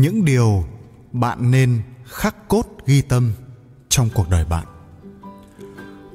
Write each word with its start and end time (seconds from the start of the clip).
những 0.00 0.24
điều 0.24 0.64
bạn 1.12 1.50
nên 1.50 1.82
khắc 2.06 2.48
cốt 2.48 2.62
ghi 2.86 3.02
tâm 3.02 3.32
trong 3.88 4.08
cuộc 4.14 4.28
đời 4.28 4.44
bạn. 4.44 4.66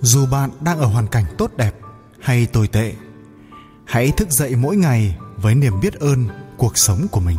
Dù 0.02 0.26
bạn 0.26 0.50
đang 0.62 0.80
ở 0.80 0.86
hoàn 0.86 1.08
cảnh 1.08 1.26
tốt 1.38 1.52
đẹp 1.58 1.76
hay 2.20 2.46
tồi 2.46 2.68
tệ, 2.68 2.94
hãy 3.86 4.12
thức 4.12 4.32
dậy 4.32 4.56
mỗi 4.56 4.78
ngày 4.78 5.18
với 5.38 5.56
niềm 5.56 5.80
biết 5.82 5.94
ơn 5.94 6.28
cuộc 6.58 6.78
sống 6.78 7.08
của 7.12 7.20
mình. 7.20 7.38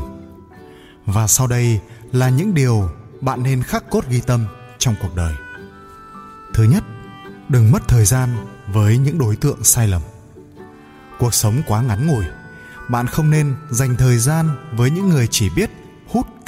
Và 1.07 1.27
sau 1.27 1.47
đây 1.47 1.81
là 2.13 2.29
những 2.29 2.55
điều 2.55 2.91
bạn 3.21 3.43
nên 3.43 3.63
khắc 3.63 3.91
cốt 3.91 4.05
ghi 4.09 4.21
tâm 4.21 4.47
trong 4.79 4.95
cuộc 5.03 5.15
đời. 5.17 5.35
Thứ 6.55 6.65
nhất, 6.65 6.85
đừng 7.49 7.73
mất 7.73 7.89
thời 7.89 8.05
gian 8.05 8.29
với 8.73 8.99
những 8.99 9.19
đối 9.19 9.37
tượng 9.37 9.65
sai 9.65 9.89
lầm. 9.89 10.03
Cuộc 11.19 11.35
sống 11.35 11.63
quá 11.67 11.83
ngắn 11.83 12.07
ngủi, 12.07 12.25
bạn 12.89 13.07
không 13.07 13.31
nên 13.31 13.55
dành 13.71 13.97
thời 13.97 14.19
gian 14.19 14.51
với 14.73 14.91
những 14.91 15.09
người 15.09 15.29
chỉ 15.31 15.51
biết 15.57 15.71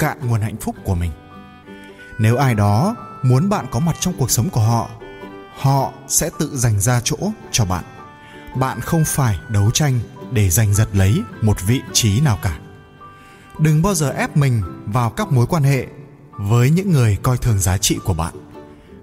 cạn 0.03 0.17
nguồn 0.27 0.41
hạnh 0.41 0.57
phúc 0.57 0.75
của 0.83 0.95
mình. 0.95 1.11
Nếu 2.19 2.37
ai 2.37 2.55
đó 2.55 2.95
muốn 3.23 3.49
bạn 3.49 3.65
có 3.71 3.79
mặt 3.79 3.95
trong 3.99 4.13
cuộc 4.17 4.31
sống 4.31 4.49
của 4.49 4.61
họ 4.61 4.89
họ 5.57 5.91
sẽ 6.07 6.29
tự 6.39 6.57
dành 6.57 6.79
ra 6.79 7.01
chỗ 7.03 7.17
cho 7.51 7.65
bạn. 7.65 7.83
Bạn 8.55 8.79
không 8.81 9.03
phải 9.05 9.39
đấu 9.49 9.71
tranh 9.71 9.99
để 10.31 10.49
giành 10.49 10.73
giật 10.73 10.87
lấy 10.93 11.23
một 11.41 11.57
vị 11.67 11.81
trí 11.93 12.21
nào 12.21 12.39
cả. 12.41 12.59
Đừng 13.59 13.81
bao 13.81 13.95
giờ 13.95 14.09
ép 14.09 14.37
mình 14.37 14.61
vào 14.85 15.09
các 15.09 15.31
mối 15.31 15.47
quan 15.47 15.63
hệ 15.63 15.87
với 16.31 16.69
những 16.69 16.91
người 16.91 17.17
coi 17.23 17.37
thường 17.37 17.59
giá 17.59 17.77
trị 17.77 17.97
của 18.03 18.13
bạn. 18.13 18.33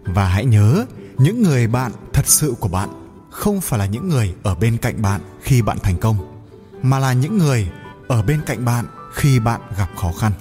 Và 0.04 0.24
hãy 0.24 0.44
nhớ, 0.44 0.84
những 1.18 1.42
người 1.42 1.66
bạn 1.66 1.92
thật 2.12 2.26
sự 2.26 2.54
của 2.60 2.68
bạn 2.68 2.88
không 3.30 3.60
phải 3.60 3.78
là 3.78 3.86
những 3.86 4.08
người 4.08 4.34
ở 4.42 4.54
bên 4.54 4.76
cạnh 4.76 5.02
bạn 5.02 5.20
khi 5.42 5.62
bạn 5.62 5.78
thành 5.82 5.96
công, 5.96 6.42
mà 6.82 6.98
là 6.98 7.12
những 7.12 7.38
người 7.38 7.70
ở 8.08 8.22
bên 8.22 8.40
cạnh 8.46 8.64
bạn 8.64 8.86
khi 9.12 9.40
bạn 9.40 9.60
gặp 9.78 9.88
khó 9.96 10.12
khăn. 10.20 10.32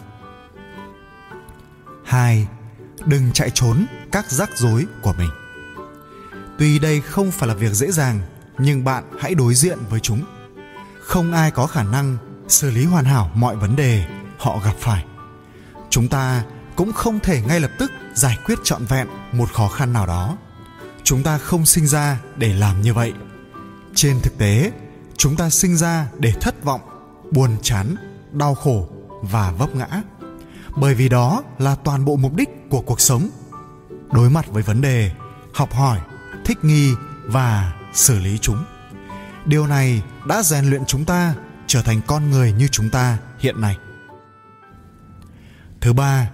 2. 2.09 2.47
Đừng 3.05 3.31
chạy 3.33 3.49
trốn 3.49 3.85
các 4.11 4.31
rắc 4.31 4.49
rối 4.57 4.85
của 5.01 5.13
mình. 5.17 5.29
Tuy 6.57 6.79
đây 6.79 7.01
không 7.01 7.31
phải 7.31 7.47
là 7.47 7.53
việc 7.53 7.73
dễ 7.73 7.91
dàng, 7.91 8.19
nhưng 8.57 8.83
bạn 8.83 9.03
hãy 9.19 9.35
đối 9.35 9.53
diện 9.53 9.77
với 9.89 9.99
chúng. 9.99 10.23
Không 11.01 11.31
ai 11.31 11.51
có 11.51 11.67
khả 11.67 11.83
năng 11.83 12.17
xử 12.47 12.71
lý 12.71 12.85
hoàn 12.85 13.05
hảo 13.05 13.31
mọi 13.35 13.55
vấn 13.55 13.75
đề 13.75 14.05
họ 14.37 14.59
gặp 14.65 14.73
phải. 14.79 15.05
Chúng 15.89 16.07
ta 16.07 16.43
cũng 16.75 16.93
không 16.93 17.19
thể 17.19 17.41
ngay 17.41 17.59
lập 17.59 17.71
tức 17.79 17.91
giải 18.13 18.37
quyết 18.45 18.59
trọn 18.63 18.85
vẹn 18.85 19.07
một 19.31 19.53
khó 19.53 19.67
khăn 19.67 19.93
nào 19.93 20.05
đó. 20.05 20.37
Chúng 21.03 21.23
ta 21.23 21.37
không 21.37 21.65
sinh 21.65 21.87
ra 21.87 22.19
để 22.37 22.53
làm 22.53 22.81
như 22.81 22.93
vậy. 22.93 23.13
Trên 23.95 24.19
thực 24.21 24.37
tế, 24.37 24.71
chúng 25.17 25.35
ta 25.35 25.49
sinh 25.49 25.77
ra 25.77 26.07
để 26.19 26.33
thất 26.41 26.63
vọng, 26.63 26.81
buồn 27.31 27.57
chán, 27.61 27.95
đau 28.31 28.55
khổ 28.55 28.89
và 29.21 29.51
vấp 29.51 29.75
ngã 29.75 29.87
bởi 30.75 30.93
vì 30.95 31.09
đó 31.09 31.43
là 31.57 31.75
toàn 31.75 32.05
bộ 32.05 32.15
mục 32.15 32.35
đích 32.35 32.49
của 32.69 32.81
cuộc 32.81 33.01
sống. 33.01 33.29
Đối 34.11 34.29
mặt 34.29 34.47
với 34.47 34.63
vấn 34.63 34.81
đề, 34.81 35.11
học 35.53 35.73
hỏi, 35.73 35.99
thích 36.45 36.57
nghi 36.61 36.93
và 37.25 37.73
xử 37.93 38.19
lý 38.19 38.37
chúng. 38.37 38.63
Điều 39.45 39.67
này 39.67 40.03
đã 40.27 40.43
rèn 40.43 40.65
luyện 40.65 40.85
chúng 40.85 41.05
ta 41.05 41.35
trở 41.67 41.81
thành 41.81 42.01
con 42.07 42.29
người 42.29 42.53
như 42.53 42.67
chúng 42.67 42.89
ta 42.89 43.17
hiện 43.39 43.61
nay. 43.61 43.77
Thứ 45.81 45.93
ba, 45.93 46.31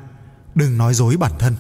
đừng 0.55 0.77
nói 0.77 0.93
dối 0.93 1.17
bản 1.17 1.31
thân. 1.39 1.55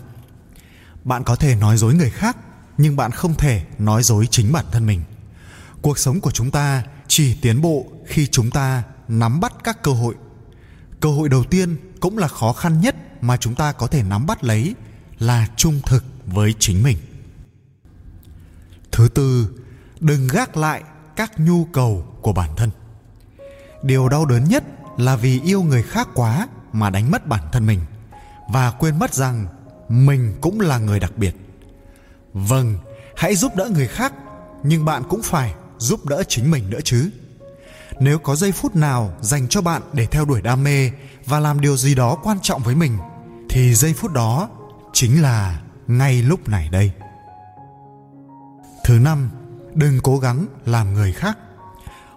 Bạn 1.03 1.23
có 1.23 1.35
thể 1.35 1.55
nói 1.55 1.77
dối 1.77 1.93
người 1.93 2.09
khác, 2.09 2.37
nhưng 2.77 2.95
bạn 2.95 3.11
không 3.11 3.33
thể 3.33 3.65
nói 3.77 4.03
dối 4.03 4.27
chính 4.31 4.51
bản 4.51 4.65
thân 4.71 4.85
mình. 4.85 5.01
Cuộc 5.81 5.99
sống 5.99 6.19
của 6.21 6.31
chúng 6.31 6.51
ta 6.51 6.83
chỉ 7.07 7.35
tiến 7.41 7.61
bộ 7.61 7.85
khi 8.07 8.27
chúng 8.27 8.51
ta 8.51 8.83
nắm 9.07 9.39
bắt 9.39 9.53
các 9.63 9.83
cơ 9.83 9.91
hội 9.91 10.15
cơ 10.99 11.09
hội 11.09 11.29
đầu 11.29 11.43
tiên 11.43 11.77
cũng 11.99 12.17
là 12.17 12.27
khó 12.27 12.53
khăn 12.53 12.81
nhất 12.81 12.95
mà 13.21 13.37
chúng 13.37 13.55
ta 13.55 13.71
có 13.71 13.87
thể 13.87 14.03
nắm 14.03 14.25
bắt 14.25 14.43
lấy 14.43 14.75
là 15.19 15.47
trung 15.55 15.81
thực 15.85 16.03
với 16.25 16.53
chính 16.59 16.83
mình. 16.83 16.97
Thứ 18.91 19.07
tư, 19.07 19.49
đừng 19.99 20.27
gác 20.27 20.57
lại 20.57 20.83
các 21.15 21.39
nhu 21.39 21.65
cầu 21.65 22.05
của 22.21 22.33
bản 22.33 22.49
thân. 22.55 22.69
Điều 23.83 24.09
đau 24.09 24.25
đớn 24.25 24.43
nhất 24.43 24.63
là 24.97 25.15
vì 25.15 25.41
yêu 25.41 25.63
người 25.63 25.83
khác 25.83 26.07
quá 26.13 26.47
mà 26.73 26.89
đánh 26.89 27.11
mất 27.11 27.27
bản 27.27 27.43
thân 27.51 27.65
mình 27.65 27.79
và 28.49 28.71
quên 28.71 28.99
mất 28.99 29.13
rằng 29.13 29.47
mình 29.89 30.33
cũng 30.41 30.61
là 30.61 30.77
người 30.77 30.99
đặc 30.99 31.17
biệt. 31.17 31.35
Vâng 32.33 32.77
hãy 33.15 33.35
giúp 33.35 33.55
đỡ 33.55 33.69
người 33.73 33.87
khác, 33.87 34.13
nhưng 34.63 34.85
bạn 34.85 35.03
cũng 35.09 35.21
phải 35.23 35.53
giúp 35.77 36.05
đỡ 36.05 36.23
chính 36.27 36.51
mình 36.51 36.69
nữa 36.69 36.79
chứ 36.83 37.09
nếu 37.99 38.19
có 38.19 38.35
giây 38.35 38.51
phút 38.51 38.75
nào 38.75 39.13
dành 39.21 39.47
cho 39.47 39.61
bạn 39.61 39.81
để 39.93 40.05
theo 40.05 40.25
đuổi 40.25 40.41
đam 40.41 40.63
mê 40.63 40.91
và 41.25 41.39
làm 41.39 41.61
điều 41.61 41.77
gì 41.77 41.95
đó 41.95 42.17
quan 42.23 42.37
trọng 42.41 42.63
với 42.63 42.75
mình, 42.75 42.97
thì 43.49 43.75
giây 43.75 43.93
phút 43.93 44.11
đó 44.11 44.49
chính 44.93 45.21
là 45.21 45.61
ngay 45.87 46.21
lúc 46.21 46.49
này 46.49 46.69
đây. 46.69 46.91
Thứ 48.85 48.99
năm, 48.99 49.29
đừng 49.73 49.99
cố 50.03 50.17
gắng 50.17 50.45
làm 50.65 50.93
người 50.93 51.13
khác. 51.13 51.37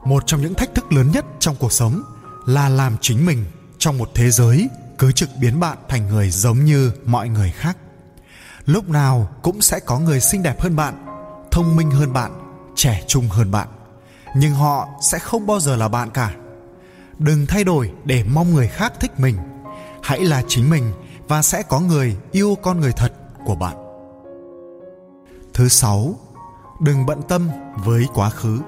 Một 0.05 0.23
trong 0.27 0.41
những 0.41 0.55
thách 0.55 0.75
thức 0.75 0.93
lớn 0.93 1.11
nhất 1.11 1.25
trong 1.39 1.57
cuộc 1.59 1.73
sống 1.73 2.03
là 2.47 2.69
làm 2.69 2.97
chính 3.01 3.27
mình 3.27 3.45
trong 3.79 3.99
một 3.99 4.11
thế 4.15 4.31
giới 4.31 4.69
cứ 4.99 5.13
trực 5.13 5.29
biến 5.41 5.61
bạn 5.61 5.79
thành 5.89 6.09
người 6.09 6.31
giống 6.31 6.65
như 6.65 6.93
mọi 7.07 7.29
người 7.29 7.51
khác. 7.51 7.77
Lúc 8.67 8.89
nào 8.89 9.29
cũng 9.43 9.61
sẽ 9.61 9.81
có 9.81 9.99
người 9.99 10.21
xinh 10.21 10.43
đẹp 10.43 10.61
hơn 10.61 10.77
bạn, 10.77 11.07
thông 11.51 11.77
minh 11.77 11.91
hơn 11.91 12.13
bạn, 12.13 12.33
trẻ 12.75 13.05
trung 13.07 13.29
hơn 13.29 13.51
bạn 13.51 13.69
nhưng 14.35 14.55
họ 14.55 14.89
sẽ 15.01 15.19
không 15.19 15.47
bao 15.47 15.61
giờ 15.61 15.77
là 15.77 15.89
bạn 15.89 16.11
cả. 16.11 16.35
Đừng 17.19 17.47
thay 17.47 17.65
đổi 17.65 17.93
để 18.05 18.25
mong 18.25 18.55
người 18.55 18.69
khác 18.69 18.93
thích 19.01 19.21
mình. 19.21 19.37
Hãy 20.03 20.21
là 20.21 20.43
chính 20.49 20.71
mình 20.71 20.93
và 21.29 21.43
sẽ 21.43 21.63
có 21.63 21.81
người 21.81 22.17
yêu 22.33 22.57
con 22.63 22.81
người 22.81 22.93
thật 22.93 23.13
của 23.45 23.55
bạn. 23.55 23.77
Thứ 25.55 25.69
sáu, 25.69 26.15
đừng 26.81 27.07
bận 27.07 27.23
tâm 27.29 27.49
với 27.85 28.07
quá 28.15 28.31
khứ. 28.31 28.61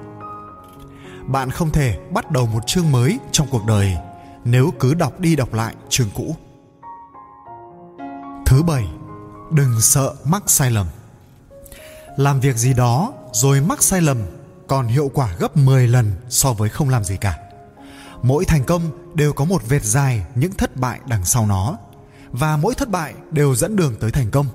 Bạn 1.27 1.51
không 1.51 1.69
thể 1.69 1.99
bắt 2.11 2.31
đầu 2.31 2.45
một 2.45 2.67
chương 2.67 2.91
mới 2.91 3.19
trong 3.31 3.47
cuộc 3.51 3.65
đời 3.65 3.97
nếu 4.43 4.73
cứ 4.79 4.93
đọc 4.93 5.19
đi 5.19 5.35
đọc 5.35 5.53
lại 5.53 5.75
chương 5.89 6.09
cũ. 6.15 6.35
Thứ 8.45 8.63
bảy, 8.63 8.87
đừng 9.51 9.81
sợ 9.81 10.15
mắc 10.25 10.43
sai 10.47 10.71
lầm. 10.71 10.87
Làm 12.17 12.39
việc 12.39 12.55
gì 12.55 12.73
đó 12.73 13.13
rồi 13.33 13.61
mắc 13.61 13.83
sai 13.83 14.01
lầm 14.01 14.17
còn 14.71 14.87
hiệu 14.87 15.11
quả 15.13 15.35
gấp 15.39 15.57
10 15.57 15.87
lần 15.87 16.11
so 16.29 16.53
với 16.53 16.69
không 16.69 16.89
làm 16.89 17.03
gì 17.03 17.17
cả. 17.17 17.37
Mỗi 18.21 18.45
thành 18.45 18.63
công 18.63 18.81
đều 19.15 19.33
có 19.33 19.45
một 19.45 19.61
vệt 19.69 19.83
dài 19.83 20.25
những 20.35 20.53
thất 20.53 20.77
bại 20.77 20.99
đằng 21.07 21.25
sau 21.25 21.45
nó 21.45 21.77
và 22.31 22.57
mỗi 22.57 22.75
thất 22.75 22.89
bại 22.89 23.13
đều 23.31 23.55
dẫn 23.55 23.75
đường 23.75 23.95
tới 23.99 24.11
thành 24.11 24.31
công. 24.31 24.45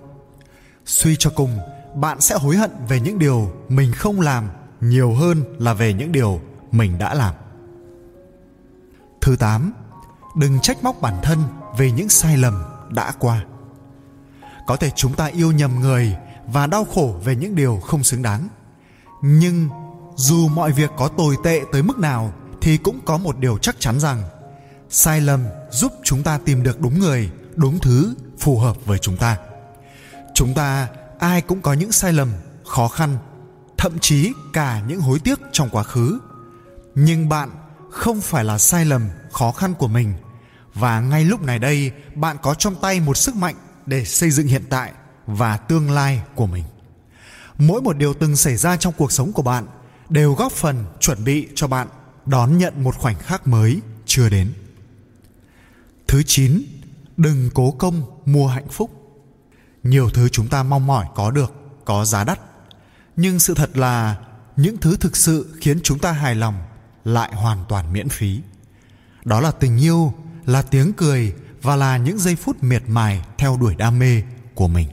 Suy 0.86 1.16
cho 1.18 1.30
cùng, 1.30 1.58
bạn 1.94 2.20
sẽ 2.20 2.34
hối 2.34 2.56
hận 2.56 2.70
về 2.88 3.00
những 3.00 3.18
điều 3.18 3.52
mình 3.68 3.92
không 3.92 4.20
làm 4.20 4.48
nhiều 4.80 5.14
hơn 5.14 5.44
là 5.58 5.74
về 5.74 5.92
những 5.92 6.12
điều 6.12 6.40
mình 6.72 6.98
đã 6.98 7.14
làm. 7.14 7.34
Thứ 9.20 9.36
8. 9.36 9.72
Đừng 10.36 10.60
trách 10.60 10.84
móc 10.84 11.00
bản 11.00 11.14
thân 11.22 11.38
về 11.78 11.90
những 11.92 12.08
sai 12.08 12.36
lầm 12.36 12.62
đã 12.90 13.12
qua. 13.18 13.44
Có 14.66 14.76
thể 14.76 14.90
chúng 14.96 15.14
ta 15.14 15.26
yêu 15.26 15.52
nhầm 15.52 15.80
người 15.80 16.16
và 16.46 16.66
đau 16.66 16.84
khổ 16.84 17.20
về 17.24 17.36
những 17.36 17.54
điều 17.54 17.80
không 17.86 18.04
xứng 18.04 18.22
đáng. 18.22 18.48
Nhưng 19.22 19.68
dù 20.16 20.48
mọi 20.48 20.72
việc 20.72 20.90
có 20.96 21.08
tồi 21.08 21.36
tệ 21.44 21.62
tới 21.72 21.82
mức 21.82 21.98
nào, 21.98 22.32
thì 22.60 22.76
cũng 22.76 23.00
có 23.04 23.18
một 23.18 23.38
điều 23.38 23.58
chắc 23.58 23.76
chắn 23.78 24.00
rằng, 24.00 24.22
sai 24.90 25.20
lầm 25.20 25.44
giúp 25.70 25.92
chúng 26.04 26.22
ta 26.22 26.38
tìm 26.38 26.62
được 26.62 26.80
đúng 26.80 26.98
người, 26.98 27.30
đúng 27.54 27.78
thứ, 27.78 28.14
phù 28.38 28.58
hợp 28.58 28.76
với 28.86 28.98
chúng 28.98 29.16
ta. 29.16 29.36
Chúng 30.34 30.54
ta, 30.54 30.88
ai 31.18 31.42
cũng 31.42 31.60
có 31.60 31.72
những 31.72 31.92
sai 31.92 32.12
lầm, 32.12 32.32
khó 32.66 32.88
khăn, 32.88 33.18
thậm 33.76 33.98
chí 33.98 34.32
cả 34.52 34.82
những 34.88 35.00
hối 35.00 35.18
tiếc 35.18 35.40
trong 35.52 35.68
quá 35.70 35.82
khứ. 35.82 36.18
Nhưng 36.94 37.28
bạn 37.28 37.50
không 37.90 38.20
phải 38.20 38.44
là 38.44 38.58
sai 38.58 38.84
lầm, 38.84 39.08
khó 39.32 39.52
khăn 39.52 39.74
của 39.74 39.88
mình. 39.88 40.14
Và 40.74 41.00
ngay 41.00 41.24
lúc 41.24 41.42
này 41.42 41.58
đây, 41.58 41.92
bạn 42.14 42.36
có 42.42 42.54
trong 42.54 42.74
tay 42.74 43.00
một 43.00 43.16
sức 43.16 43.36
mạnh 43.36 43.54
để 43.86 44.04
xây 44.04 44.30
dựng 44.30 44.46
hiện 44.46 44.62
tại 44.70 44.92
và 45.26 45.56
tương 45.56 45.90
lai 45.90 46.22
của 46.34 46.46
mình. 46.46 46.64
Mỗi 47.58 47.82
một 47.82 47.96
điều 47.96 48.14
từng 48.14 48.36
xảy 48.36 48.56
ra 48.56 48.76
trong 48.76 48.92
cuộc 48.96 49.12
sống 49.12 49.32
của 49.32 49.42
bạn 49.42 49.66
đều 50.08 50.34
góp 50.34 50.52
phần 50.52 50.84
chuẩn 51.00 51.24
bị 51.24 51.48
cho 51.54 51.66
bạn 51.66 51.88
đón 52.26 52.58
nhận 52.58 52.84
một 52.84 52.96
khoảnh 52.96 53.18
khắc 53.18 53.46
mới 53.46 53.80
chưa 54.06 54.28
đến. 54.28 54.52
Thứ 56.06 56.22
9, 56.22 56.62
đừng 57.16 57.50
cố 57.54 57.70
công 57.70 58.02
mua 58.24 58.48
hạnh 58.48 58.68
phúc. 58.68 58.90
Nhiều 59.82 60.10
thứ 60.10 60.28
chúng 60.28 60.48
ta 60.48 60.62
mong 60.62 60.86
mỏi 60.86 61.06
có 61.14 61.30
được 61.30 61.52
có 61.84 62.04
giá 62.04 62.24
đắt, 62.24 62.40
nhưng 63.16 63.38
sự 63.38 63.54
thật 63.54 63.76
là 63.76 64.16
những 64.56 64.76
thứ 64.76 64.96
thực 64.96 65.16
sự 65.16 65.54
khiến 65.60 65.80
chúng 65.82 65.98
ta 65.98 66.12
hài 66.12 66.34
lòng 66.34 66.54
lại 67.04 67.34
hoàn 67.34 67.64
toàn 67.68 67.92
miễn 67.92 68.08
phí. 68.08 68.40
Đó 69.24 69.40
là 69.40 69.50
tình 69.50 69.76
yêu, 69.76 70.12
là 70.46 70.62
tiếng 70.62 70.92
cười 70.92 71.34
và 71.62 71.76
là 71.76 71.96
những 71.96 72.18
giây 72.18 72.36
phút 72.36 72.62
miệt 72.62 72.82
mài 72.86 73.24
theo 73.38 73.56
đuổi 73.60 73.74
đam 73.74 73.98
mê 73.98 74.22
của 74.54 74.68
mình. 74.68 74.88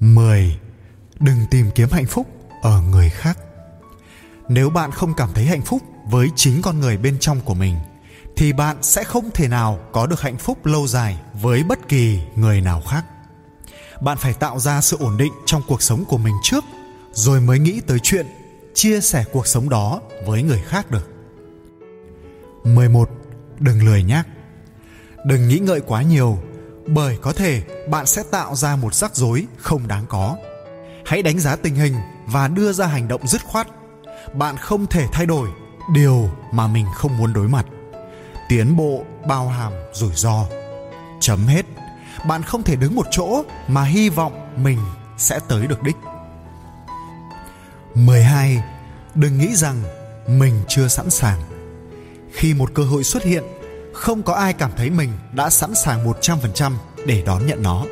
10. 0.00 0.58
Đừng 1.20 1.38
tìm 1.50 1.70
kiếm 1.74 1.88
hạnh 1.90 2.06
phúc 2.06 2.37
ở 2.62 2.80
người 2.80 3.10
khác 3.10 3.38
nếu 4.48 4.70
bạn 4.70 4.90
không 4.90 5.14
cảm 5.14 5.28
thấy 5.34 5.44
hạnh 5.44 5.62
phúc 5.62 5.82
với 6.10 6.28
chính 6.36 6.62
con 6.62 6.80
người 6.80 6.96
bên 6.96 7.16
trong 7.20 7.40
của 7.40 7.54
mình, 7.54 7.74
thì 8.36 8.52
bạn 8.52 8.76
sẽ 8.82 9.04
không 9.04 9.30
thể 9.34 9.48
nào 9.48 9.78
có 9.92 10.06
được 10.06 10.20
hạnh 10.20 10.38
phúc 10.38 10.66
lâu 10.66 10.86
dài 10.86 11.18
với 11.42 11.62
bất 11.62 11.88
kỳ 11.88 12.20
người 12.36 12.60
nào 12.60 12.82
khác 12.88 13.04
bạn 14.00 14.18
phải 14.18 14.32
tạo 14.32 14.58
ra 14.58 14.80
sự 14.80 14.96
ổn 15.00 15.16
định 15.16 15.32
trong 15.46 15.62
cuộc 15.68 15.82
sống 15.82 16.04
của 16.04 16.18
mình 16.18 16.34
trước, 16.42 16.64
rồi 17.12 17.40
mới 17.40 17.58
nghĩ 17.58 17.80
tới 17.86 17.98
chuyện 18.02 18.26
chia 18.74 19.00
sẻ 19.00 19.24
cuộc 19.32 19.46
sống 19.46 19.68
đó 19.68 20.00
với 20.26 20.42
người 20.42 20.62
khác 20.66 20.90
được 20.90 21.10
11. 22.64 23.10
Đừng 23.58 23.86
lười 23.86 24.02
nhác 24.02 24.26
Đừng 25.24 25.48
nghĩ 25.48 25.58
ngợi 25.58 25.80
quá 25.80 26.02
nhiều, 26.02 26.38
bởi 26.86 27.18
có 27.22 27.32
thể 27.32 27.62
bạn 27.90 28.06
sẽ 28.06 28.22
tạo 28.30 28.54
ra 28.54 28.76
một 28.76 28.94
rắc 28.94 29.16
rối 29.16 29.46
không 29.56 29.88
đáng 29.88 30.04
có. 30.08 30.36
Hãy 31.04 31.22
đánh 31.22 31.38
giá 31.38 31.56
tình 31.56 31.74
hình 31.74 31.94
và 32.32 32.48
đưa 32.48 32.72
ra 32.72 32.86
hành 32.86 33.08
động 33.08 33.26
dứt 33.26 33.44
khoát. 33.44 33.68
Bạn 34.32 34.56
không 34.56 34.86
thể 34.86 35.06
thay 35.12 35.26
đổi 35.26 35.48
điều 35.92 36.30
mà 36.52 36.66
mình 36.66 36.86
không 36.94 37.16
muốn 37.18 37.32
đối 37.32 37.48
mặt. 37.48 37.66
Tiến 38.48 38.76
bộ 38.76 39.04
bao 39.28 39.48
hàm 39.48 39.72
rủi 39.92 40.12
ro. 40.14 40.46
Chấm 41.20 41.46
hết. 41.46 41.66
Bạn 42.26 42.42
không 42.42 42.62
thể 42.62 42.76
đứng 42.76 42.94
một 42.94 43.06
chỗ 43.10 43.42
mà 43.68 43.84
hy 43.84 44.08
vọng 44.08 44.48
mình 44.56 44.78
sẽ 45.18 45.38
tới 45.48 45.66
được 45.66 45.82
đích. 45.82 45.96
12. 47.94 48.62
Đừng 49.14 49.38
nghĩ 49.38 49.54
rằng 49.54 49.82
mình 50.26 50.62
chưa 50.68 50.88
sẵn 50.88 51.10
sàng. 51.10 51.40
Khi 52.32 52.54
một 52.54 52.70
cơ 52.74 52.82
hội 52.82 53.04
xuất 53.04 53.22
hiện, 53.22 53.44
không 53.94 54.22
có 54.22 54.34
ai 54.34 54.52
cảm 54.52 54.70
thấy 54.76 54.90
mình 54.90 55.10
đã 55.32 55.50
sẵn 55.50 55.74
sàng 55.74 56.06
100% 56.06 56.72
để 57.06 57.22
đón 57.26 57.46
nhận 57.46 57.62
nó. 57.62 57.84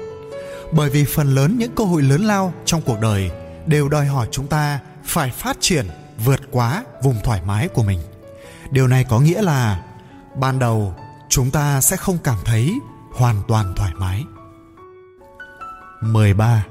Bởi 0.72 0.90
vì 0.90 1.04
phần 1.04 1.34
lớn 1.34 1.56
những 1.58 1.74
cơ 1.76 1.84
hội 1.84 2.02
lớn 2.02 2.24
lao 2.24 2.52
trong 2.64 2.82
cuộc 2.82 3.00
đời 3.00 3.30
đều 3.66 3.88
đòi 3.88 4.06
hỏi 4.06 4.28
chúng 4.30 4.46
ta 4.46 4.80
phải 5.04 5.30
phát 5.30 5.56
triển 5.60 5.86
vượt 6.24 6.40
quá 6.50 6.84
vùng 7.02 7.16
thoải 7.24 7.42
mái 7.46 7.68
của 7.68 7.82
mình. 7.82 8.00
Điều 8.70 8.86
này 8.88 9.04
có 9.04 9.20
nghĩa 9.20 9.42
là 9.42 9.82
ban 10.34 10.58
đầu 10.58 10.94
chúng 11.28 11.50
ta 11.50 11.80
sẽ 11.80 11.96
không 11.96 12.18
cảm 12.24 12.38
thấy 12.44 12.72
hoàn 13.12 13.42
toàn 13.48 13.74
thoải 13.76 13.92
mái. 13.96 14.24
13. 16.00 16.66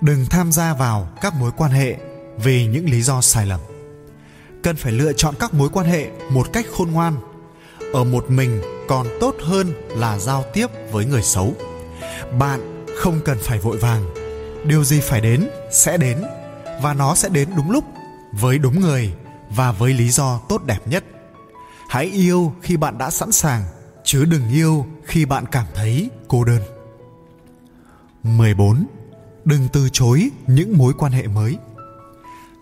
Đừng 0.00 0.26
tham 0.30 0.52
gia 0.52 0.74
vào 0.74 1.08
các 1.20 1.34
mối 1.34 1.50
quan 1.56 1.70
hệ 1.70 1.96
vì 2.36 2.66
những 2.66 2.90
lý 2.90 3.02
do 3.02 3.20
sai 3.20 3.46
lầm. 3.46 3.60
Cần 4.62 4.76
phải 4.76 4.92
lựa 4.92 5.12
chọn 5.12 5.34
các 5.38 5.54
mối 5.54 5.68
quan 5.68 5.86
hệ 5.86 6.10
một 6.30 6.52
cách 6.52 6.66
khôn 6.76 6.90
ngoan. 6.90 7.14
Ở 7.92 8.04
một 8.04 8.30
mình 8.30 8.62
còn 8.88 9.06
tốt 9.20 9.34
hơn 9.42 9.72
là 9.88 10.18
giao 10.18 10.44
tiếp 10.52 10.66
với 10.92 11.04
người 11.04 11.22
xấu. 11.22 11.54
Bạn 12.38 12.84
không 12.98 13.20
cần 13.24 13.38
phải 13.42 13.58
vội 13.58 13.78
vàng. 13.78 14.19
Điều 14.64 14.84
gì 14.84 15.00
phải 15.00 15.20
đến 15.20 15.48
sẽ 15.70 15.96
đến 15.96 16.24
và 16.82 16.94
nó 16.94 17.14
sẽ 17.14 17.28
đến 17.28 17.48
đúng 17.56 17.70
lúc 17.70 17.84
với 18.32 18.58
đúng 18.58 18.80
người 18.80 19.12
và 19.50 19.72
với 19.72 19.94
lý 19.94 20.10
do 20.10 20.40
tốt 20.48 20.64
đẹp 20.64 20.88
nhất. 20.88 21.04
Hãy 21.88 22.06
yêu 22.06 22.52
khi 22.62 22.76
bạn 22.76 22.98
đã 22.98 23.10
sẵn 23.10 23.32
sàng 23.32 23.64
chứ 24.04 24.24
đừng 24.24 24.52
yêu 24.52 24.86
khi 25.04 25.24
bạn 25.24 25.44
cảm 25.46 25.66
thấy 25.74 26.10
cô 26.28 26.44
đơn. 26.44 26.60
14. 28.22 28.86
Đừng 29.44 29.68
từ 29.72 29.88
chối 29.92 30.30
những 30.46 30.78
mối 30.78 30.92
quan 30.98 31.12
hệ 31.12 31.26
mới. 31.26 31.56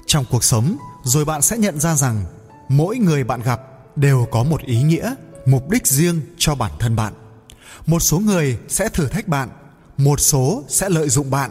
Trong 0.07 0.25
cuộc 0.31 0.45
sống, 0.45 0.77
rồi 1.03 1.25
bạn 1.25 1.43
sẽ 1.43 1.59
nhận 1.59 1.81
ra 1.81 1.95
rằng 1.95 2.25
mỗi 2.69 2.99
người 2.99 3.25
bạn 3.25 3.43
gặp 3.43 3.61
đều 3.97 4.27
có 4.31 4.43
một 4.43 4.63
ý 4.63 4.83
nghĩa, 4.83 5.15
mục 5.47 5.71
đích 5.71 5.87
riêng 5.87 6.21
cho 6.39 6.55
bản 6.55 6.73
thân 6.79 6.97
bạn. 6.97 7.13
Một 7.87 8.01
số 8.01 8.19
người 8.19 8.59
sẽ 8.69 8.89
thử 8.89 9.09
thách 9.09 9.29
bạn, 9.29 9.49
một 9.97 10.21
số 10.21 10.65
sẽ 10.69 10.89
lợi 10.89 11.09
dụng 11.09 11.31
bạn 11.31 11.51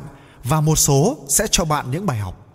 và 0.50 0.62
một 0.62 0.76
số 0.76 1.18
sẽ 1.30 1.48
cho 1.52 1.66
bạn 1.66 1.92
những 1.92 2.06
bài 2.06 2.18
học. 2.18 2.48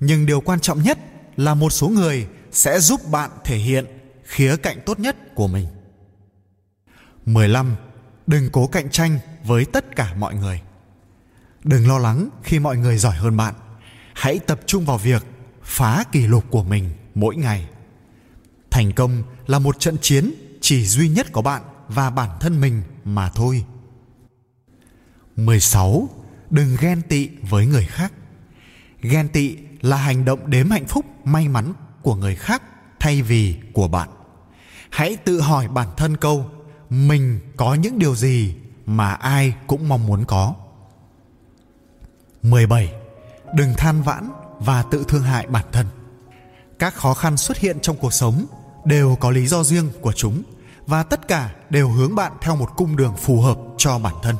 Nhưng 0.00 0.26
điều 0.26 0.40
quan 0.40 0.60
trọng 0.60 0.82
nhất 0.82 0.98
là 1.36 1.54
một 1.54 1.70
số 1.70 1.88
người 1.88 2.26
sẽ 2.52 2.80
giúp 2.80 3.00
bạn 3.10 3.30
thể 3.44 3.56
hiện 3.56 3.86
khía 4.24 4.56
cạnh 4.56 4.78
tốt 4.86 5.00
nhất 5.00 5.16
của 5.34 5.48
mình. 5.48 5.66
15. 7.26 7.76
Đừng 8.26 8.50
cố 8.52 8.66
cạnh 8.66 8.90
tranh 8.90 9.18
với 9.44 9.64
tất 9.64 9.96
cả 9.96 10.14
mọi 10.14 10.34
người. 10.34 10.60
Đừng 11.64 11.88
lo 11.88 11.98
lắng 11.98 12.28
khi 12.42 12.58
mọi 12.58 12.76
người 12.76 12.98
giỏi 12.98 13.16
hơn 13.16 13.36
bạn. 13.36 13.54
Hãy 14.14 14.38
tập 14.38 14.60
trung 14.66 14.84
vào 14.84 14.98
việc 14.98 15.26
phá 15.62 16.04
kỷ 16.12 16.26
lục 16.26 16.44
của 16.50 16.62
mình 16.64 16.90
mỗi 17.14 17.36
ngày. 17.36 17.68
Thành 18.70 18.92
công 18.92 19.22
là 19.46 19.58
một 19.58 19.80
trận 19.80 19.96
chiến 19.98 20.34
chỉ 20.60 20.86
duy 20.86 21.08
nhất 21.08 21.26
có 21.32 21.42
bạn 21.42 21.62
và 21.88 22.10
bản 22.10 22.30
thân 22.40 22.60
mình 22.60 22.82
mà 23.04 23.30
thôi. 23.30 23.64
16. 25.36 26.08
Đừng 26.52 26.76
ghen 26.80 27.02
tị 27.02 27.28
với 27.50 27.66
người 27.66 27.86
khác. 27.86 28.12
Ghen 29.00 29.28
tị 29.28 29.56
là 29.80 29.96
hành 29.96 30.24
động 30.24 30.50
đếm 30.50 30.70
hạnh 30.70 30.86
phúc, 30.86 31.04
may 31.24 31.48
mắn 31.48 31.72
của 32.02 32.14
người 32.14 32.34
khác 32.36 32.62
thay 33.00 33.22
vì 33.22 33.56
của 33.72 33.88
bạn. 33.88 34.08
Hãy 34.90 35.16
tự 35.16 35.40
hỏi 35.40 35.68
bản 35.68 35.88
thân 35.96 36.16
câu 36.16 36.50
mình 36.90 37.40
có 37.56 37.74
những 37.74 37.98
điều 37.98 38.14
gì 38.14 38.54
mà 38.86 39.12
ai 39.12 39.54
cũng 39.66 39.88
mong 39.88 40.06
muốn 40.06 40.24
có. 40.24 40.54
17. 42.42 42.92
Đừng 43.54 43.74
than 43.76 44.02
vãn 44.02 44.30
và 44.58 44.82
tự 44.82 45.04
thương 45.08 45.22
hại 45.22 45.46
bản 45.46 45.66
thân. 45.72 45.86
Các 46.78 46.94
khó 46.94 47.14
khăn 47.14 47.36
xuất 47.36 47.58
hiện 47.58 47.80
trong 47.80 47.96
cuộc 47.96 48.12
sống 48.12 48.46
đều 48.84 49.16
có 49.20 49.30
lý 49.30 49.46
do 49.46 49.64
riêng 49.64 49.90
của 50.00 50.12
chúng 50.12 50.42
và 50.86 51.02
tất 51.02 51.28
cả 51.28 51.54
đều 51.70 51.88
hướng 51.88 52.14
bạn 52.14 52.32
theo 52.40 52.56
một 52.56 52.70
cung 52.76 52.96
đường 52.96 53.16
phù 53.16 53.40
hợp 53.40 53.58
cho 53.78 53.98
bản 53.98 54.14
thân. 54.22 54.36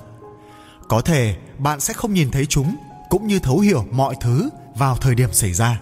Có 0.88 1.00
thể 1.00 1.36
bạn 1.58 1.80
sẽ 1.80 1.94
không 1.94 2.14
nhìn 2.14 2.30
thấy 2.30 2.46
chúng 2.46 2.76
cũng 3.10 3.26
như 3.26 3.38
thấu 3.38 3.58
hiểu 3.58 3.84
mọi 3.90 4.14
thứ 4.20 4.48
vào 4.74 4.96
thời 4.96 5.14
điểm 5.14 5.32
xảy 5.32 5.52
ra. 5.52 5.80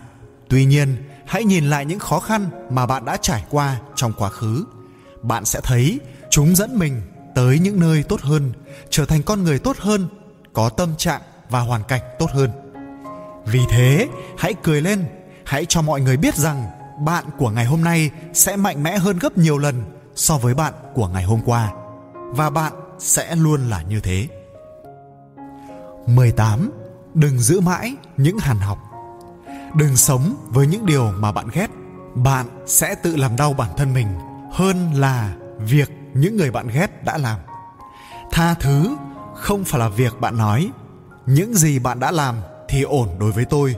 Tuy 0.49 0.65
nhiên, 0.65 0.97
hãy 1.27 1.45
nhìn 1.45 1.71
lại 1.71 1.87
những 1.87 1.99
khó 1.99 2.21
khăn 2.21 2.51
mà 2.71 2.87
bạn 2.87 3.05
đã 3.05 3.17
trải 3.17 3.45
qua 3.51 3.81
trong 3.95 4.13
quá 4.19 4.31
khứ. 4.31 4.65
Bạn 5.23 5.45
sẽ 5.45 5.61
thấy 5.63 6.01
chúng 6.31 6.57
dẫn 6.57 6.79
mình 6.79 7.03
tới 7.35 7.59
những 7.59 7.81
nơi 7.81 8.03
tốt 8.03 8.21
hơn, 8.21 8.53
trở 8.91 9.07
thành 9.07 9.23
con 9.23 9.45
người 9.45 9.59
tốt 9.59 9.77
hơn, 9.79 10.09
có 10.53 10.69
tâm 10.69 10.95
trạng 10.99 11.21
và 11.51 11.61
hoàn 11.61 11.83
cảnh 11.85 12.03
tốt 12.19 12.31
hơn. 12.31 12.51
Vì 13.47 13.61
thế, 13.71 14.09
hãy 14.39 14.55
cười 14.63 14.81
lên, 14.81 15.05
hãy 15.45 15.65
cho 15.65 15.83
mọi 15.83 16.01
người 16.01 16.17
biết 16.17 16.35
rằng 16.35 16.67
bạn 17.05 17.25
của 17.39 17.51
ngày 17.51 17.65
hôm 17.65 17.85
nay 17.85 18.11
sẽ 18.33 18.57
mạnh 18.57 18.83
mẽ 18.83 18.99
hơn 18.99 19.19
gấp 19.19 19.39
nhiều 19.39 19.59
lần 19.59 19.83
so 20.15 20.39
với 20.39 20.55
bạn 20.55 20.75
của 20.95 21.09
ngày 21.09 21.25
hôm 21.25 21.41
qua 21.45 21.73
và 22.13 22.51
bạn 22.51 22.73
sẽ 22.99 23.37
luôn 23.37 23.71
là 23.71 23.83
như 23.83 24.01
thế. 24.01 24.29
18. 26.17 26.71
Đừng 27.15 27.39
giữ 27.39 27.61
mãi 27.61 27.97
những 28.17 28.39
hàn 28.39 28.59
học. 28.59 28.79
Đừng 29.75 29.97
sống 29.97 30.35
với 30.49 30.67
những 30.67 30.87
điều 30.87 31.13
mà 31.13 31.33
bạn 31.33 31.49
ghét. 31.53 31.67
Bạn 32.15 32.47
sẽ 32.67 32.95
tự 32.95 33.17
làm 33.17 33.37
đau 33.37 33.53
bản 33.53 33.71
thân 33.77 33.95
mình 33.95 34.07
hơn 34.53 34.95
là 34.95 35.35
việc 35.59 35.91
những 36.15 36.37
người 36.37 36.51
bạn 36.51 36.69
ghét 36.69 37.05
đã 37.05 37.19
làm. 37.19 37.39
Tha 38.31 38.55
thứ 38.55 38.97
không 39.35 39.65
phải 39.65 39.81
là 39.81 39.89
việc 39.89 40.21
bạn 40.21 40.39
nói 40.39 40.71
những 41.27 41.55
gì 41.55 41.79
bạn 41.79 42.01
đã 42.01 42.11
làm 42.11 42.37
thì 42.69 42.83
ổn 42.83 43.09
đối 43.19 43.33
với 43.33 43.45
tôi, 43.45 43.77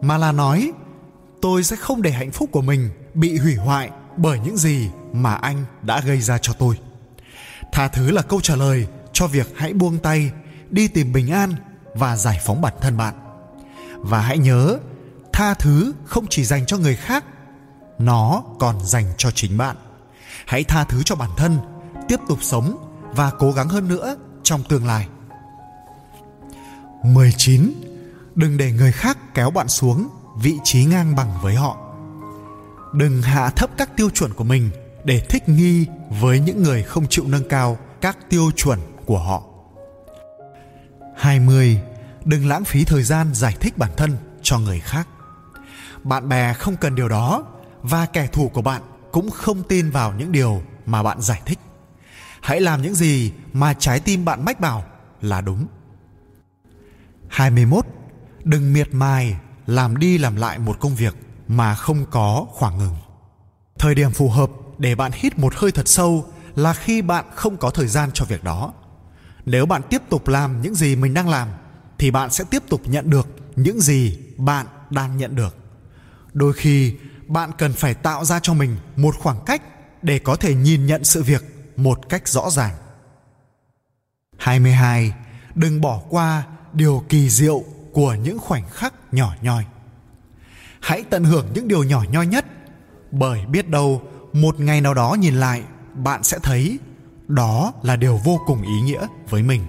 mà 0.00 0.18
là 0.18 0.32
nói, 0.32 0.72
tôi 1.40 1.64
sẽ 1.64 1.76
không 1.76 2.02
để 2.02 2.10
hạnh 2.10 2.30
phúc 2.30 2.48
của 2.52 2.60
mình 2.60 2.90
bị 3.14 3.38
hủy 3.38 3.54
hoại 3.54 3.90
bởi 4.16 4.40
những 4.44 4.56
gì 4.56 4.90
mà 5.12 5.34
anh 5.34 5.64
đã 5.82 6.00
gây 6.00 6.20
ra 6.20 6.38
cho 6.38 6.52
tôi 6.52 6.76
tha 7.72 7.88
thứ 7.88 8.10
là 8.10 8.22
câu 8.22 8.40
trả 8.40 8.56
lời 8.56 8.86
cho 9.12 9.26
việc 9.26 9.52
hãy 9.56 9.72
buông 9.72 9.98
tay, 9.98 10.30
đi 10.70 10.88
tìm 10.88 11.12
bình 11.12 11.30
an 11.30 11.54
và 11.98 12.16
giải 12.16 12.40
phóng 12.44 12.60
bản 12.60 12.74
thân 12.80 12.96
bạn. 12.96 13.14
Và 13.94 14.20
hãy 14.20 14.38
nhớ, 14.38 14.78
tha 15.32 15.54
thứ 15.54 15.92
không 16.04 16.26
chỉ 16.30 16.44
dành 16.44 16.66
cho 16.66 16.76
người 16.76 16.96
khác, 16.96 17.24
nó 17.98 18.42
còn 18.58 18.86
dành 18.86 19.04
cho 19.16 19.30
chính 19.30 19.58
bạn. 19.58 19.76
Hãy 20.46 20.64
tha 20.64 20.84
thứ 20.84 21.02
cho 21.02 21.14
bản 21.14 21.30
thân, 21.36 21.58
tiếp 22.08 22.20
tục 22.28 22.38
sống 22.42 22.76
và 23.12 23.30
cố 23.38 23.52
gắng 23.52 23.68
hơn 23.68 23.88
nữa 23.88 24.16
trong 24.42 24.62
tương 24.62 24.86
lai. 24.86 25.08
19 27.02 27.72
đừng 28.34 28.56
để 28.56 28.72
người 28.72 28.92
khác 28.92 29.18
kéo 29.34 29.50
bạn 29.50 29.68
xuống 29.68 30.08
vị 30.42 30.58
trí 30.64 30.84
ngang 30.84 31.16
bằng 31.16 31.30
với 31.42 31.54
họ. 31.54 31.76
Đừng 32.92 33.22
hạ 33.22 33.50
thấp 33.50 33.70
các 33.76 33.96
tiêu 33.96 34.10
chuẩn 34.10 34.34
của 34.34 34.44
mình 34.44 34.70
để 35.04 35.20
thích 35.28 35.48
nghi 35.48 35.86
với 36.20 36.40
những 36.40 36.62
người 36.62 36.82
không 36.82 37.06
chịu 37.06 37.24
nâng 37.28 37.48
cao 37.48 37.78
các 38.00 38.18
tiêu 38.30 38.50
chuẩn 38.56 38.78
của 39.06 39.18
họ. 39.18 39.42
20. 41.16 41.80
Đừng 42.28 42.48
lãng 42.48 42.64
phí 42.64 42.84
thời 42.84 43.02
gian 43.02 43.34
giải 43.34 43.56
thích 43.60 43.78
bản 43.78 43.90
thân 43.96 44.16
cho 44.42 44.58
người 44.58 44.80
khác. 44.80 45.08
Bạn 46.04 46.28
bè 46.28 46.52
không 46.52 46.76
cần 46.76 46.94
điều 46.94 47.08
đó, 47.08 47.44
và 47.82 48.06
kẻ 48.06 48.26
thù 48.26 48.48
của 48.48 48.62
bạn 48.62 48.82
cũng 49.12 49.30
không 49.30 49.62
tin 49.62 49.90
vào 49.90 50.12
những 50.12 50.32
điều 50.32 50.62
mà 50.86 51.02
bạn 51.02 51.20
giải 51.20 51.42
thích. 51.46 51.58
Hãy 52.40 52.60
làm 52.60 52.82
những 52.82 52.94
gì 52.94 53.32
mà 53.52 53.74
trái 53.74 54.00
tim 54.00 54.24
bạn 54.24 54.44
mách 54.44 54.60
bảo 54.60 54.84
là 55.20 55.40
đúng. 55.40 55.66
21 57.28 57.86
đừng 58.44 58.72
miệt 58.72 58.94
mài 58.94 59.36
làm 59.66 59.96
đi 59.96 60.18
làm 60.18 60.36
lại 60.36 60.58
một 60.58 60.80
công 60.80 60.94
việc 60.94 61.16
mà 61.48 61.74
không 61.74 62.04
có 62.10 62.46
khoảng 62.50 62.78
ngừng 62.78 62.96
thời 63.78 63.94
điểm 63.94 64.10
phù 64.10 64.28
hợp 64.28 64.50
để 64.78 64.94
bạn 64.94 65.12
hít 65.14 65.38
một 65.38 65.54
hơi 65.56 65.72
thật 65.72 65.88
sâu 65.88 66.26
là 66.54 66.72
khi 66.72 67.02
bạn 67.02 67.24
không 67.34 67.56
có 67.56 67.70
thời 67.70 67.86
gian 67.86 68.10
cho 68.14 68.24
việc 68.24 68.44
đó 68.44 68.72
nếu 69.44 69.66
bạn 69.66 69.82
tiếp 69.90 70.02
tục 70.08 70.28
làm 70.28 70.62
những 70.62 70.74
gì 70.74 70.96
mình 70.96 71.14
đang 71.14 71.28
làm 71.28 71.48
thì 71.98 72.10
bạn 72.10 72.30
sẽ 72.30 72.44
tiếp 72.50 72.62
tục 72.68 72.82
nhận 72.84 73.10
được 73.10 73.26
những 73.56 73.80
gì 73.80 74.18
bạn 74.36 74.66
đang 74.90 75.16
nhận 75.16 75.36
được 75.36 75.58
đôi 76.38 76.52
khi, 76.52 76.94
bạn 77.26 77.50
cần 77.58 77.72
phải 77.72 77.94
tạo 77.94 78.24
ra 78.24 78.40
cho 78.42 78.54
mình 78.54 78.76
một 78.96 79.14
khoảng 79.18 79.38
cách 79.46 79.62
để 80.02 80.18
có 80.18 80.36
thể 80.36 80.54
nhìn 80.54 80.86
nhận 80.86 81.04
sự 81.04 81.22
việc 81.22 81.44
một 81.76 82.08
cách 82.08 82.28
rõ 82.28 82.50
ràng. 82.50 82.74
22. 84.36 85.14
Đừng 85.54 85.80
bỏ 85.80 86.00
qua 86.10 86.46
điều 86.72 87.04
kỳ 87.08 87.30
diệu 87.30 87.64
của 87.92 88.14
những 88.14 88.38
khoảnh 88.38 88.68
khắc 88.70 88.94
nhỏ 89.12 89.34
nhoi. 89.42 89.64
Hãy 90.80 91.04
tận 91.10 91.24
hưởng 91.24 91.46
những 91.54 91.68
điều 91.68 91.84
nhỏ 91.84 92.04
nhoi 92.10 92.26
nhất, 92.26 92.44
bởi 93.10 93.46
biết 93.46 93.68
đâu 93.68 94.02
một 94.32 94.60
ngày 94.60 94.80
nào 94.80 94.94
đó 94.94 95.16
nhìn 95.20 95.34
lại, 95.34 95.62
bạn 95.94 96.22
sẽ 96.22 96.38
thấy 96.42 96.78
đó 97.28 97.72
là 97.82 97.96
điều 97.96 98.20
vô 98.24 98.40
cùng 98.46 98.62
ý 98.62 98.80
nghĩa 98.84 99.06
với 99.30 99.42
mình 99.42 99.62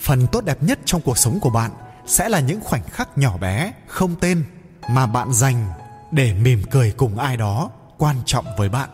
phần 0.00 0.26
tốt 0.32 0.44
đẹp 0.44 0.62
nhất 0.62 0.78
trong 0.84 1.00
cuộc 1.00 1.18
sống 1.18 1.40
của 1.40 1.50
bạn 1.50 1.70
sẽ 2.06 2.28
là 2.28 2.40
những 2.40 2.60
khoảnh 2.60 2.82
khắc 2.82 3.18
nhỏ 3.18 3.36
bé 3.36 3.72
không 3.86 4.14
tên 4.20 4.44
mà 4.90 5.06
bạn 5.06 5.32
dành 5.32 5.66
để 6.10 6.34
mỉm 6.34 6.62
cười 6.70 6.92
cùng 6.96 7.18
ai 7.18 7.36
đó 7.36 7.70
quan 7.98 8.16
trọng 8.24 8.44
với 8.58 8.68
bạn 8.68 8.88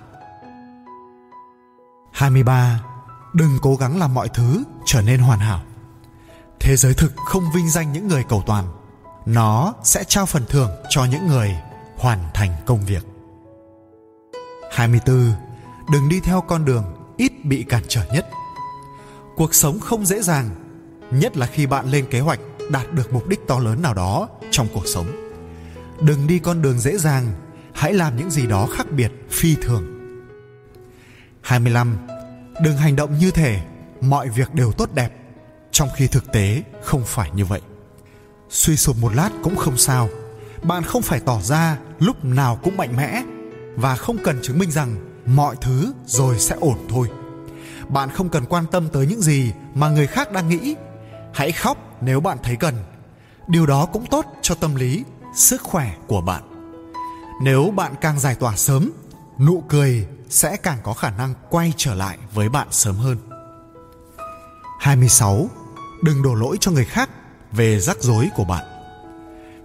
23. 2.14 2.80
Đừng 3.32 3.58
cố 3.62 3.76
gắng 3.76 3.98
làm 3.98 4.14
mọi 4.14 4.28
thứ 4.28 4.64
trở 4.86 5.02
nên 5.02 5.20
hoàn 5.20 5.38
hảo. 5.38 5.62
Thế 6.60 6.76
giới 6.76 6.94
thực 6.94 7.12
không 7.16 7.44
vinh 7.54 7.70
danh 7.70 7.92
những 7.92 8.08
người 8.08 8.24
cầu 8.28 8.42
toàn. 8.46 8.64
Nó 9.26 9.74
sẽ 9.82 10.04
trao 10.04 10.26
phần 10.26 10.44
thưởng 10.48 10.70
cho 10.88 11.04
những 11.04 11.26
người 11.26 11.56
hoàn 11.96 12.18
thành 12.34 12.50
công 12.66 12.84
việc. 12.84 13.06
24. 14.70 15.32
Đừng 15.92 16.08
đi 16.08 16.20
theo 16.20 16.40
con 16.40 16.64
đường 16.64 16.84
ít 17.16 17.32
bị 17.44 17.62
cản 17.68 17.82
trở 17.88 18.04
nhất. 18.12 18.28
Cuộc 19.36 19.54
sống 19.54 19.80
không 19.80 20.06
dễ 20.06 20.22
dàng, 20.22 20.50
nhất 21.10 21.36
là 21.36 21.46
khi 21.46 21.66
bạn 21.66 21.90
lên 21.90 22.06
kế 22.10 22.20
hoạch 22.20 22.40
đạt 22.70 22.92
được 22.92 23.12
mục 23.12 23.28
đích 23.28 23.40
to 23.46 23.58
lớn 23.58 23.82
nào 23.82 23.94
đó 23.94 24.28
trong 24.50 24.68
cuộc 24.74 24.86
sống. 24.86 25.06
Đừng 26.00 26.26
đi 26.26 26.38
con 26.38 26.62
đường 26.62 26.78
dễ 26.78 26.98
dàng, 26.98 27.26
hãy 27.74 27.92
làm 27.92 28.16
những 28.16 28.30
gì 28.30 28.46
đó 28.46 28.68
khác 28.76 28.86
biệt, 28.90 29.12
phi 29.30 29.54
thường. 29.62 29.84
25. 31.40 31.96
Đừng 32.62 32.76
hành 32.76 32.96
động 32.96 33.18
như 33.18 33.30
thể 33.30 33.60
mọi 34.00 34.28
việc 34.28 34.54
đều 34.54 34.72
tốt 34.72 34.94
đẹp, 34.94 35.12
trong 35.70 35.88
khi 35.96 36.06
thực 36.06 36.32
tế 36.32 36.62
không 36.82 37.02
phải 37.04 37.30
như 37.34 37.44
vậy. 37.44 37.60
Suy 38.48 38.76
sụp 38.76 38.96
một 39.00 39.14
lát 39.14 39.30
cũng 39.42 39.56
không 39.56 39.76
sao, 39.76 40.08
bạn 40.62 40.82
không 40.82 41.02
phải 41.02 41.20
tỏ 41.20 41.40
ra 41.40 41.78
lúc 41.98 42.24
nào 42.24 42.58
cũng 42.62 42.76
mạnh 42.76 42.96
mẽ 42.96 43.22
và 43.76 43.96
không 43.96 44.16
cần 44.24 44.38
chứng 44.42 44.58
minh 44.58 44.70
rằng 44.70 44.96
mọi 45.26 45.56
thứ 45.60 45.92
rồi 46.06 46.38
sẽ 46.38 46.56
ổn 46.60 46.78
thôi 46.88 47.08
bạn 47.88 48.10
không 48.10 48.28
cần 48.28 48.44
quan 48.44 48.64
tâm 48.70 48.88
tới 48.92 49.06
những 49.06 49.20
gì 49.20 49.52
mà 49.74 49.88
người 49.88 50.06
khác 50.06 50.32
đang 50.32 50.48
nghĩ 50.48 50.74
hãy 51.34 51.52
khóc 51.52 51.78
nếu 52.00 52.20
bạn 52.20 52.38
thấy 52.42 52.56
cần 52.56 52.74
điều 53.48 53.66
đó 53.66 53.86
cũng 53.86 54.06
tốt 54.06 54.26
cho 54.42 54.54
tâm 54.54 54.74
lý, 54.74 55.04
sức 55.34 55.62
khỏe 55.62 55.94
của 56.06 56.20
bạn 56.20 56.42
nếu 57.42 57.72
bạn 57.76 57.94
càng 58.00 58.20
giải 58.20 58.34
tỏa 58.34 58.56
sớm, 58.56 58.90
nụ 59.38 59.64
cười 59.68 60.06
sẽ 60.28 60.56
càng 60.56 60.78
có 60.82 60.92
khả 60.92 61.10
năng 61.10 61.34
quay 61.50 61.72
trở 61.76 61.94
lại 61.94 62.18
với 62.34 62.48
bạn 62.48 62.68
sớm 62.70 62.96
hơn 62.96 63.16
26. 64.80 65.48
Đừng 66.02 66.22
đổ 66.22 66.34
lỗi 66.34 66.56
cho 66.60 66.70
người 66.70 66.84
khác 66.84 67.10
về 67.52 67.80
rắc 67.80 68.02
rối 68.02 68.28
của 68.34 68.44
bạn. 68.44 68.64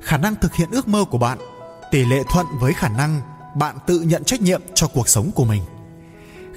Khả 0.02 0.18
năng 0.18 0.36
thực 0.36 0.54
hiện 0.54 0.70
ước 0.72 0.88
mơ 0.88 1.06
của 1.12 1.18
bạn, 1.18 1.38
tỷ 1.92 2.06
lệ 2.06 2.24
thuận 2.30 2.46
với 2.60 2.74
khả 2.74 2.90
năng 2.90 3.22
bạn 3.56 3.78
tự 3.88 4.00
nhận 4.00 4.24
trách 4.24 4.42
nhiệm 4.42 4.62
cho 4.76 4.88
cuộc 4.88 5.10
sống 5.10 5.32
của 5.36 5.46
mình 5.46 5.64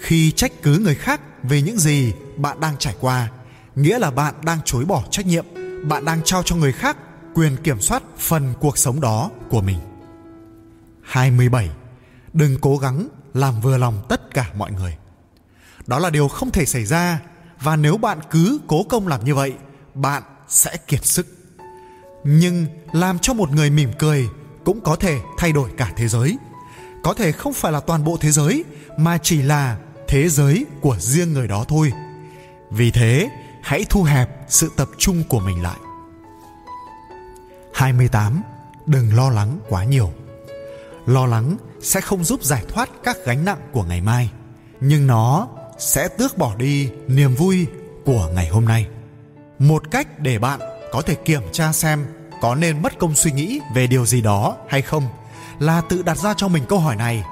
khi 0.03 0.31
trách 0.31 0.53
cứ 0.63 0.79
người 0.79 0.95
khác 0.95 1.21
về 1.43 1.63
những 1.63 1.79
gì 1.79 2.13
bạn 2.37 2.61
đang 2.61 2.77
trải 2.79 2.95
qua 3.01 3.29
nghĩa 3.75 3.99
là 3.99 4.11
bạn 4.11 4.35
đang 4.45 4.59
chối 4.65 4.85
bỏ 4.85 5.05
trách 5.11 5.27
nhiệm. 5.27 5.45
Bạn 5.89 6.05
đang 6.05 6.21
trao 6.25 6.43
cho 6.43 6.57
người 6.57 6.73
khác 6.73 6.97
quyền 7.35 7.57
kiểm 7.57 7.81
soát 7.81 8.03
phần 8.19 8.55
cuộc 8.61 8.79
sống 8.79 9.01
đó 9.01 9.31
của 9.49 9.61
mình. 9.61 9.79
27 11.03 11.71
đừng 12.33 12.59
cố 12.61 12.77
gắng 12.77 13.09
làm 13.35 13.61
vừa 13.61 13.77
lòng 13.77 14.03
tất 14.09 14.35
cả 14.35 14.51
mọi 14.57 14.73
người. 14.73 14.97
Đó 15.87 15.99
là 15.99 16.11
điều 16.11 16.29
không 16.29 16.51
thể 16.51 16.65
xảy 16.65 16.85
ra 16.85 17.21
và 17.61 17.77
nếu 17.77 17.97
bạn 17.97 18.19
cứ 18.31 18.61
cố 18.67 18.83
công 18.83 19.09
làm 19.09 19.25
như 19.25 19.35
vậy, 19.35 19.55
bạn 19.95 20.23
sẽ 20.49 20.77
kiệt 20.77 21.07
sức. 21.07 21.27
Nhưng 22.25 22.67
làm 22.93 23.19
cho 23.19 23.35
một 23.35 23.51
người 23.51 23.71
mỉm 23.71 23.91
cười 23.99 24.29
cũng 24.65 24.81
có 24.81 24.97
thể 24.97 25.19
thay 25.39 25.53
đổi 25.53 25.71
cả 25.77 25.93
thế 25.97 26.09
giới. 26.09 26.37
Có 27.03 27.15
thể 27.15 27.33
không 27.33 27.53
phải 27.53 27.73
là 27.73 27.81
toàn 27.81 28.05
bộ 28.05 28.17
thế 28.21 28.31
giới, 28.31 28.65
mà 28.99 29.19
chỉ 29.19 29.43
là 29.43 29.77
thế 30.09 30.29
giới 30.29 30.67
của 30.81 30.97
riêng 30.99 31.33
người 31.33 31.49
đó 31.49 31.65
thôi. 31.69 31.93
Vì 32.71 32.91
thế 32.91 33.29
hãy 33.63 33.85
thu 33.91 34.03
hẹp 34.03 34.29
sự 34.49 34.71
tập 34.77 34.89
trung 34.99 35.23
của 35.29 35.41
mình 35.41 35.63
lại. 35.63 35.79
28 37.75 38.43
đừng 38.87 39.17
lo 39.17 39.31
lắng 39.31 39.59
quá 39.69 39.85
nhiều. 39.85 40.13
Lo 41.07 41.27
lắng 41.27 41.57
sẽ 41.81 42.01
không 42.01 42.25
giúp 42.25 42.43
giải 42.43 42.65
thoát 42.69 42.91
các 43.05 43.17
gánh 43.25 43.45
nặng 43.45 43.59
của 43.73 43.83
ngày 43.83 44.01
mai, 44.01 44.31
nhưng 44.81 45.07
nó 45.07 45.49
sẽ 45.79 46.09
tước 46.09 46.39
bỏ 46.39 46.55
đi 46.55 46.91
niềm 47.09 47.35
vui 47.35 47.67
của 48.05 48.29
ngày 48.35 48.49
hôm 48.49 48.65
nay. 48.65 48.87
Một 49.59 49.91
cách 49.91 50.21
để 50.21 50.39
bạn 50.39 50.61
có 50.93 51.03
thể 51.03 51.15
kiểm 51.15 51.43
tra 51.53 51.73
xem 51.73 52.07
có 52.41 52.55
nên 52.55 52.83
mất 52.83 52.99
công 52.99 53.15
suy 53.15 53.33
nghĩ 53.33 53.61
về 53.75 53.87
điều 53.87 54.07
gì 54.07 54.21
đó 54.21 54.57
hay 54.69 54.83
không 54.83 55.09
là 55.59 55.81
tự 55.89 56.03
đặt 56.03 56.19
ra 56.19 56.35
cho 56.37 56.49
mình 56.49 56.65
câu 56.69 56.79
hỏi 56.79 56.97
này. 56.97 57.25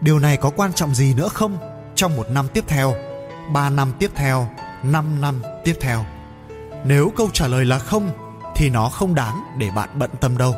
Điều 0.00 0.18
này 0.18 0.36
có 0.36 0.50
quan 0.50 0.72
trọng 0.72 0.94
gì 0.94 1.14
nữa 1.14 1.28
không 1.28 1.58
trong 1.94 2.16
một 2.16 2.30
năm 2.30 2.48
tiếp 2.48 2.64
theo, 2.68 2.94
ba 3.52 3.70
năm 3.70 3.92
tiếp 3.98 4.10
theo 4.14 4.48
năm 4.82 5.20
năm 5.20 5.42
tiếp 5.64 5.76
theo. 5.80 6.04
Nếu 6.84 7.12
câu 7.16 7.30
trả 7.32 7.46
lời 7.46 7.64
là 7.64 7.78
không, 7.78 8.10
thì 8.56 8.70
nó 8.70 8.88
không 8.88 9.14
đáng 9.14 9.42
để 9.58 9.70
bạn 9.76 9.88
bận 9.94 10.10
tâm 10.20 10.38
đâu. 10.38 10.54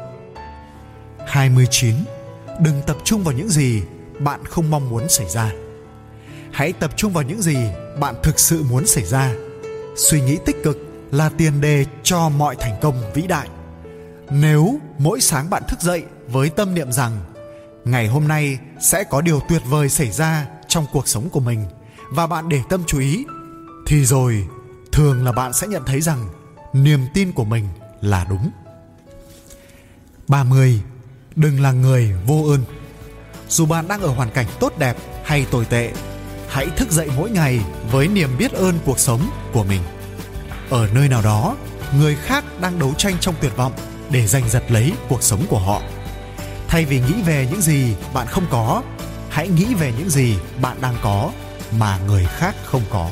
29 1.27 1.95
đừng 2.61 2.83
tập 2.87 2.97
trung 3.05 3.25
vào 3.25 3.35
những 3.35 3.49
gì 3.49 3.83
bạn 4.19 4.45
không 4.45 4.71
mong 4.71 4.91
muốn 4.91 5.09
xảy 5.09 5.29
ra. 5.29 5.53
Hãy 6.53 6.73
tập 6.73 6.91
trung 6.97 7.13
vào 7.13 7.25
những 7.25 7.43
gì 7.43 7.57
bạn 8.01 8.15
thực 8.23 8.39
sự 8.39 8.63
muốn 8.71 8.87
xảy 8.87 9.05
ra. 9.05 9.33
Suy 9.97 10.21
nghĩ 10.21 10.39
tích 10.47 10.57
cực 10.65 10.79
là 11.13 11.31
tiền 11.39 11.61
đề 11.61 11.85
cho 12.03 12.29
mọi 12.29 12.57
thành 12.57 12.77
công 12.83 13.13
vĩ 13.15 13.23
đại. 13.23 13.49
Nếu 14.31 14.79
mỗi 14.99 15.21
sáng 15.21 15.51
bạn 15.51 15.63
thức 15.69 15.81
dậy 15.81 16.05
với 16.29 16.51
tâm 16.51 16.75
niệm 16.75 16.93
rằng, 16.93 17.13
ngày 17.85 18.09
hôm 18.09 18.29
nay 18.29 18.59
sẽ 18.81 19.05
có 19.05 19.21
điều 19.21 19.41
tuyệt 19.49 19.63
vời 19.71 19.89
xảy 19.89 20.11
ra 20.11 20.47
trong 20.69 20.87
cuộc 20.93 21.09
sống 21.09 21.29
của 21.31 21.41
mình, 21.41 21.65
và 22.11 22.27
bạn 22.27 22.49
để 22.49 22.61
tâm 22.69 22.83
chú 22.87 22.99
ý 22.99 23.25
thì 23.87 24.05
rồi 24.05 24.47
thường 24.93 25.25
là 25.25 25.33
bạn 25.33 25.53
sẽ 25.53 25.67
nhận 25.67 25.85
thấy 25.85 26.01
rằng 26.01 26.29
niềm 26.73 27.01
tin 27.15 27.33
của 27.33 27.45
mình 27.45 27.69
là 28.01 28.27
đúng. 28.31 28.51
30. 30.29 30.81
Đừng 31.37 31.63
là 31.63 31.73
người 31.73 32.13
vô 32.27 32.45
ơn. 32.49 32.65
Dù 33.49 33.67
bạn 33.67 33.89
đang 33.89 34.03
ở 34.03 34.09
hoàn 34.09 34.31
cảnh 34.31 34.47
tốt 34.61 34.73
đẹp 34.79 34.97
hay 35.25 35.47
tồi 35.51 35.65
tệ, 35.65 35.93
hãy 36.49 36.67
thức 36.77 36.91
dậy 36.91 37.11
mỗi 37.17 37.31
ngày 37.31 37.61
với 37.91 38.09
niềm 38.09 38.31
biết 38.39 38.53
ơn 38.53 38.79
cuộc 38.85 38.99
sống 38.99 39.31
của 39.53 39.65
mình. 39.65 39.83
Ở 40.71 40.89
nơi 40.95 41.09
nào 41.09 41.23
đó, 41.23 41.57
người 41.99 42.17
khác 42.17 42.45
đang 42.61 42.79
đấu 42.79 42.95
tranh 42.99 43.15
trong 43.21 43.35
tuyệt 43.41 43.57
vọng 43.57 43.73
để 44.11 44.27
giành 44.27 44.49
giật 44.49 44.65
lấy 44.69 44.93
cuộc 45.09 45.23
sống 45.23 45.47
của 45.49 45.59
họ 45.59 45.83
thay 46.75 46.85
vì 46.85 47.01
nghĩ 47.01 47.23
về 47.27 47.49
những 47.51 47.61
gì 47.61 47.95
bạn 48.15 48.27
không 48.27 48.47
có 48.51 48.83
hãy 49.31 49.49
nghĩ 49.49 49.75
về 49.75 49.93
những 49.99 50.11
gì 50.11 50.37
bạn 50.63 50.77
đang 50.81 50.95
có 51.03 51.31
mà 51.79 51.99
người 52.07 52.27
khác 52.31 52.55
không 52.65 52.83
có 52.91 53.11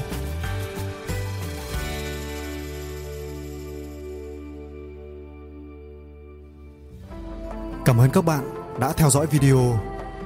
cảm 7.85 8.01
ơn 8.01 8.11
các 8.11 8.25
bạn 8.25 8.45
đã 8.81 8.93
theo 8.93 9.11
dõi 9.11 9.27
video. 9.27 9.79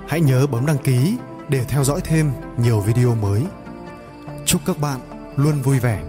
Hãy 0.09 0.21
nhớ 0.21 0.47
bấm 0.47 0.67
đăng 0.67 0.79
ký 0.79 1.17
để 1.49 1.65
theo 1.69 1.85
dõi 1.85 2.01
thêm 2.05 2.33
nhiều 2.57 2.81
video 2.81 3.15
mới. 3.15 3.43
Chúc 4.45 4.61
các 4.67 4.79
bạn 4.79 5.01
luôn 5.37 5.63
vui 5.63 5.79
vẻ. 5.79 6.03